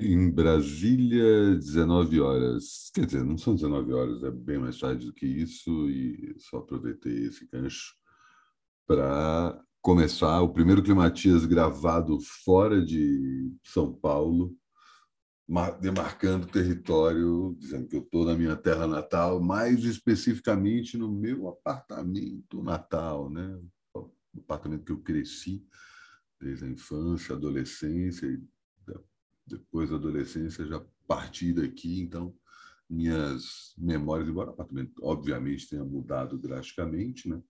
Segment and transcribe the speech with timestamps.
[0.00, 2.88] Em Brasília, 19 horas.
[2.94, 6.58] Quer dizer, não são 19 horas, é bem mais tarde do que isso, e só
[6.58, 7.96] aproveitei esse gancho
[8.86, 14.56] para começar o primeiro Climatias gravado fora de São Paulo,
[15.80, 22.62] demarcando território, dizendo que eu estou na minha terra natal, mais especificamente no meu apartamento
[22.62, 23.58] natal, né?
[23.96, 25.66] o apartamento que eu cresci
[26.40, 28.40] desde a infância, adolescência e
[29.48, 32.34] depois da adolescência já parti daqui, então
[32.88, 37.42] minhas memórias, embora o apartamento obviamente tenha mudado drasticamente, né?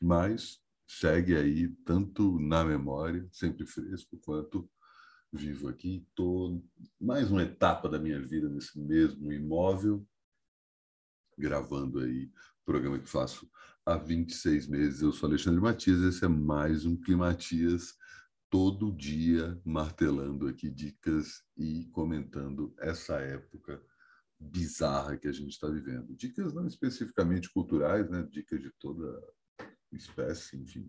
[0.00, 4.70] mas segue aí tanto na memória, sempre fresco, quanto
[5.32, 6.06] vivo aqui.
[6.08, 6.64] Estou
[7.00, 10.06] mais uma etapa da minha vida nesse mesmo imóvel,
[11.36, 12.30] gravando aí
[12.64, 13.50] programa que faço
[13.84, 15.02] há 26 meses.
[15.02, 17.96] Eu sou Alexandre Matias, esse é mais um Climatias
[18.50, 23.80] todo dia martelando aqui dicas e comentando essa época
[24.40, 26.14] bizarra que a gente está vivendo.
[26.14, 28.26] Dicas não especificamente culturais, né?
[28.30, 29.20] dicas de toda
[29.92, 30.88] espécie, enfim.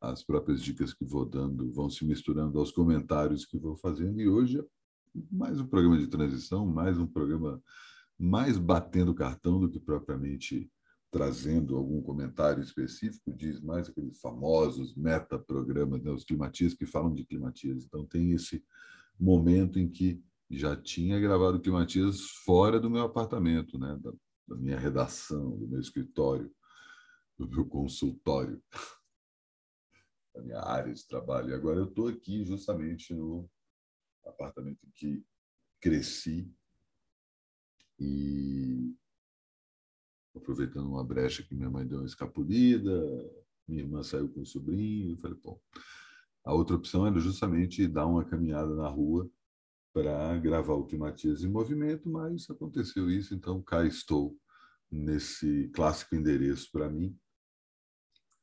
[0.00, 4.20] As próprias dicas que vou dando vão se misturando aos comentários que vou fazendo.
[4.20, 4.64] E hoje é
[5.30, 7.62] mais um programa de transição, mais um programa
[8.18, 10.70] mais batendo cartão do que propriamente
[11.14, 17.24] trazendo algum comentário específico, diz mais aqueles famosos metaprogramas, né, os climatias que falam de
[17.24, 17.84] climatias.
[17.84, 18.64] Então, tem esse
[19.16, 24.12] momento em que já tinha gravado climatias fora do meu apartamento, né, da,
[24.48, 26.52] da minha redação, do meu escritório,
[27.38, 28.60] do meu consultório,
[30.34, 31.50] da minha área de trabalho.
[31.50, 33.48] E agora eu estou aqui justamente no
[34.26, 35.24] apartamento em que
[35.80, 36.52] cresci
[38.00, 38.96] e
[40.34, 43.06] aproveitando uma brecha que minha mãe deu uma escapulida,
[43.66, 45.60] minha irmã saiu com o sobrinho, eu falei, bom,
[46.44, 49.30] a outra opção era justamente dar uma caminhada na rua
[49.92, 54.36] para gravar o Climatias em movimento, mas aconteceu isso, então cá estou
[54.90, 57.16] nesse clássico endereço para mim,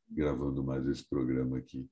[0.09, 1.89] gravando mais esse programa aqui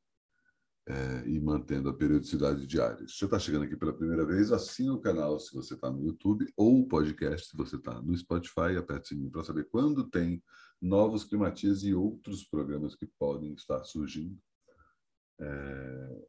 [0.90, 3.08] é, e mantendo a periodicidade diária.
[3.08, 6.04] Se você está chegando aqui pela primeira vez, assine o canal se você está no
[6.04, 8.76] YouTube ou o podcast se você está no Spotify.
[8.76, 10.44] Aperte o sininho para saber quando tem
[10.82, 14.36] novos climatias e outros programas que podem estar surgindo.
[15.40, 16.28] É...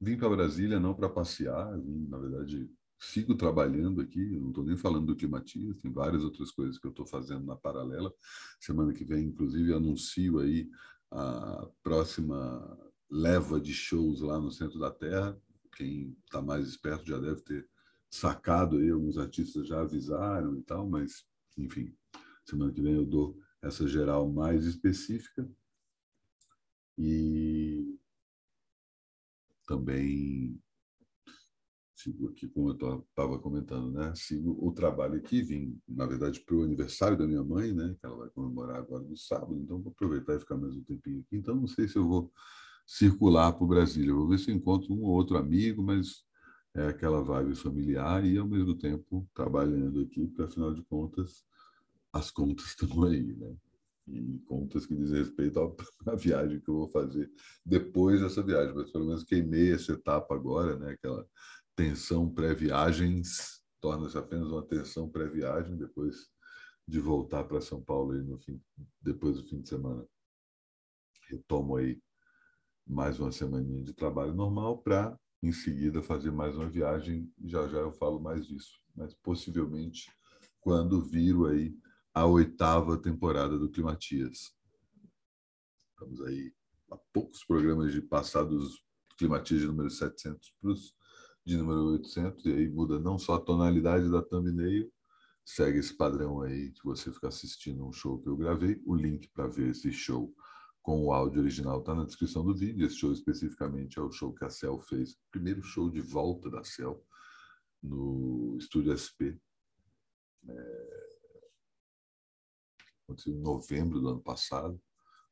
[0.00, 2.68] Vim para Brasília não para passear, vim, na verdade,
[2.98, 6.90] sigo trabalhando aqui, não estou nem falando do Climatias, tem várias outras coisas que eu
[6.90, 8.12] estou fazendo na paralela.
[8.60, 10.68] Semana que vem, inclusive, anuncio aí
[11.10, 15.40] a próxima leva de shows lá no centro da Terra.
[15.76, 17.68] Quem está mais esperto já deve ter
[18.10, 21.26] sacado aí, alguns artistas já avisaram e tal, mas,
[21.56, 21.94] enfim,
[22.44, 25.48] semana que vem eu dou essa geral mais específica.
[26.96, 27.96] E
[29.66, 30.60] também
[31.94, 34.12] sigo aqui, como eu estava comentando, né?
[34.14, 37.94] Sigo o trabalho aqui, vim, na verdade, para o aniversário da minha mãe, né?
[38.00, 41.20] Que ela vai comemorar agora no sábado, então vou aproveitar e ficar mais um tempinho
[41.20, 41.36] aqui.
[41.36, 42.32] Então, não sei se eu vou
[42.88, 44.14] circular por Brasília.
[44.14, 46.24] Vou ver se encontro um ou outro amigo, mas
[46.74, 51.44] é aquela vibe familiar e, ao mesmo tempo, trabalhando aqui, porque, afinal de contas,
[52.10, 53.54] as contas estão aí, né?
[54.06, 55.60] E contas que dizem respeito
[56.08, 57.30] à viagem que eu vou fazer
[57.64, 60.92] depois dessa viagem, mas pelo menos queimei essa etapa agora, né?
[60.92, 61.28] Aquela
[61.76, 66.26] tensão pré-viagens torna-se apenas uma tensão pré-viagem depois
[66.86, 68.58] de voltar para São Paulo aí no fim,
[69.02, 70.06] depois do fim de semana.
[71.28, 72.00] Retomo aí
[72.88, 77.30] mais uma semaninha de trabalho normal para, em seguida, fazer mais uma viagem.
[77.44, 80.10] Já já eu falo mais disso, mas possivelmente
[80.58, 81.76] quando viro aí
[82.14, 84.54] a oitava temporada do Climatias.
[85.90, 86.52] Estamos aí
[86.90, 88.82] a poucos programas de passados
[89.18, 90.96] Climatias de número 700 para os
[91.44, 94.92] de número 800, e aí muda não só a tonalidade da thumbnail,
[95.44, 99.28] segue esse padrão aí que você fica assistindo um show que eu gravei, o link
[99.28, 100.34] para ver esse show
[100.82, 102.86] com o áudio original está na descrição do vídeo.
[102.86, 106.50] Esse show especificamente é o show que a Cell fez, o primeiro show de volta
[106.50, 107.04] da Cell
[107.82, 109.38] no Estúdio SP.
[110.48, 111.08] É...
[113.04, 114.80] Aconteceu em novembro do ano passado.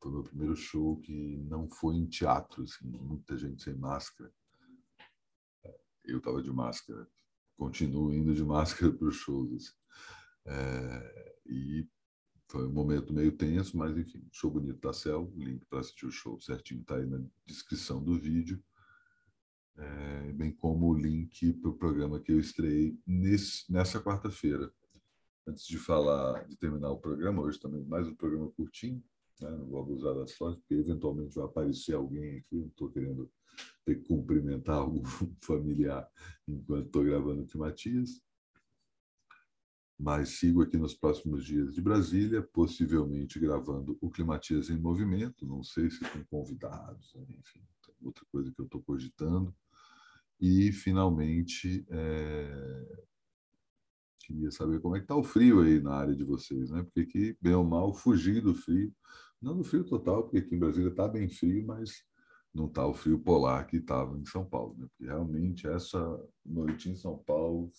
[0.00, 4.32] Foi o meu primeiro show que não foi em teatro, assim, muita gente sem máscara.
[5.64, 7.08] É, eu estava de máscara,
[7.56, 9.52] continuo indo de máscara para os shows.
[9.52, 9.74] Assim.
[10.46, 11.36] É...
[11.46, 11.88] E
[12.56, 16.10] foi um momento meio tenso, mas enfim, show bonito da Cel, link para assistir o
[16.10, 18.62] show certinho está aí na descrição do vídeo,
[19.76, 24.72] é, bem como o link para o programa que eu estreiei nesse, nessa quarta-feira.
[25.46, 29.04] Antes de falar, de terminar o programa, hoje também mais um programa curtinho,
[29.38, 29.50] Né?
[29.50, 32.56] Não vou abusar da sorte, porque eventualmente vai aparecer alguém aqui.
[32.56, 33.30] Não estou querendo
[33.84, 35.04] ter que cumprimentar algum
[35.42, 36.10] familiar
[36.48, 38.22] enquanto estou gravando o Matias.
[39.98, 45.62] Mas sigo aqui nos próximos dias de Brasília, possivelmente gravando o Climatias em Movimento, não
[45.62, 47.62] sei se com convidados, enfim,
[48.02, 49.54] outra coisa que eu estou cogitando.
[50.38, 53.04] E, finalmente, é...
[54.20, 56.82] queria saber como é que está o frio aí na área de vocês, né?
[56.82, 58.94] Porque aqui, bem ou mal, fugi do frio.
[59.40, 62.04] Não do frio total, porque aqui em Brasília está bem frio, mas
[62.52, 64.76] não está o frio polar que estava em São Paulo.
[64.78, 64.86] Né?
[64.88, 67.70] Porque realmente essa noite em São Paulo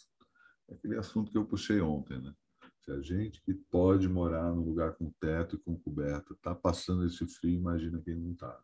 [0.70, 2.22] aquele assunto que eu puxei ontem.
[2.22, 2.34] Né?
[2.82, 7.06] Se a gente que pode morar num lugar com teto e com coberta está passando
[7.06, 8.62] esse frio, imagina quem não está.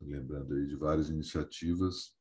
[0.00, 2.16] Lembrando aí de várias iniciativas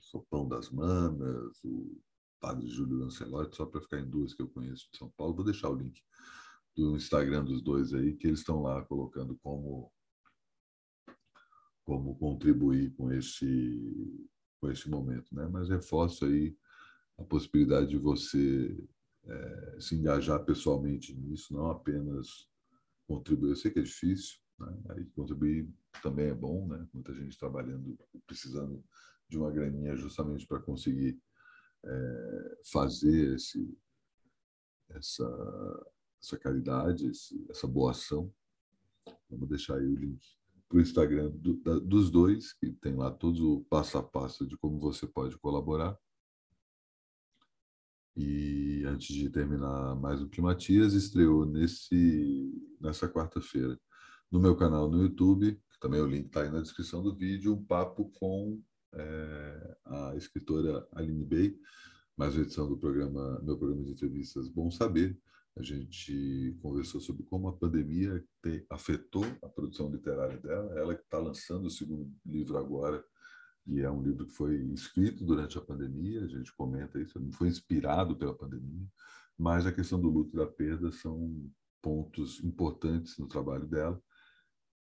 [0.00, 2.00] Sopão das Manas, o
[2.40, 5.34] Padre Júlio Lancelotti, só para ficar em duas que eu conheço de São Paulo.
[5.34, 6.02] Vou deixar o link
[6.76, 9.92] do Instagram dos dois aí, que eles estão lá colocando como
[11.84, 14.28] como contribuir com esse
[14.60, 15.48] com esse momento, né?
[15.48, 16.56] Mas reforço aí
[17.22, 18.76] a possibilidade de você
[19.24, 22.48] é, se engajar pessoalmente nisso, não apenas
[23.06, 23.50] contribuir.
[23.50, 24.76] Eu sei que é difícil, né?
[24.90, 25.68] Aí contribuir
[26.02, 26.86] também é bom, né?
[26.92, 28.82] Muita gente trabalhando, precisando
[29.28, 31.20] de uma graninha justamente para conseguir
[31.84, 33.76] é, fazer esse,
[34.90, 35.86] essa,
[36.22, 38.32] essa caridade, esse, essa boa ação.
[39.28, 40.22] Vamos deixar aí o link
[40.68, 44.46] para o Instagram do, da, dos dois, que tem lá todo o passo a passo
[44.46, 45.98] de como você pode colaborar.
[48.16, 53.78] E antes de terminar mais o Climatias, estreou nesse, nessa quarta-feira
[54.30, 57.54] no meu canal no YouTube, que também o link está aí na descrição do vídeo,
[57.54, 58.60] um papo com
[58.94, 61.58] é, a escritora Aline Bey,
[62.16, 65.18] mais uma edição do programa, meu programa de entrevistas Bom Saber.
[65.54, 70.78] A gente conversou sobre como a pandemia te, afetou a produção literária dela.
[70.78, 73.04] Ela que está lançando o segundo livro agora,
[73.66, 76.24] e é um livro que foi escrito durante a pandemia.
[76.24, 78.86] A gente comenta isso, não foi inspirado pela pandemia,
[79.38, 81.50] mas a questão do luto e da perda são
[81.80, 84.00] pontos importantes no trabalho dela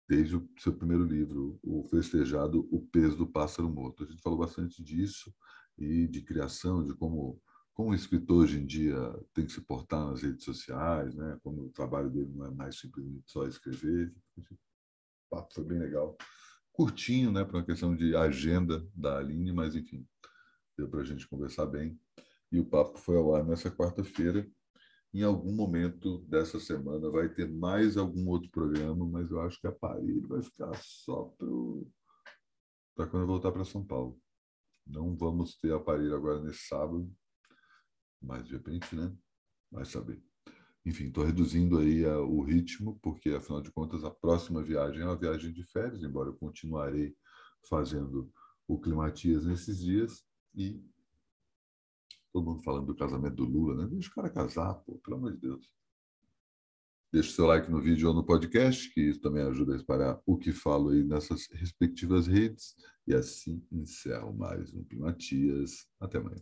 [0.09, 4.05] desde o seu primeiro livro, o festejado O Peso do Pássaro Morto.
[4.05, 5.32] A gente falou bastante disso
[5.76, 7.41] e de criação, de como
[7.75, 8.97] como o escritor hoje em dia
[9.32, 11.38] tem que se portar nas redes sociais, né?
[11.44, 14.12] Como o trabalho dele não é mais simplesmente só escrever.
[14.37, 14.43] O
[15.31, 16.17] papo foi bem legal,
[16.79, 17.45] curtinho, né?
[17.45, 20.07] Para uma questão de agenda da Aline, mas enfim,
[20.77, 22.01] deu para a gente conversar bem.
[22.53, 24.49] E o papo foi ao ar nessa quarta-feira
[25.13, 29.67] em algum momento dessa semana vai ter mais algum outro programa, mas eu acho que
[29.67, 31.35] a aparelho vai ficar só
[32.95, 34.21] para quando eu voltar para São Paulo.
[34.87, 37.11] Não vamos ter aparelho agora nesse sábado,
[38.21, 39.13] mas de repente, né?
[39.71, 40.28] Vai saber.
[40.88, 45.05] Enfim, estou reduzindo aí a, o ritmo, porque afinal de contas a próxima viagem é
[45.05, 47.14] uma viagem de férias, embora eu continuarei
[47.69, 48.32] fazendo
[48.67, 50.25] o Climatias nesses dias
[50.55, 50.82] e
[52.32, 53.88] Todo mundo falando do casamento do Lula, né?
[53.90, 55.73] Deixa o cara casar, pô, pelo amor de Deus.
[57.11, 60.37] Deixe seu like no vídeo ou no podcast, que isso também ajuda a espalhar o
[60.37, 62.76] que falo aí nessas respectivas redes.
[63.06, 65.88] E assim encerro mais um Climatias.
[65.99, 66.37] Até amanhã.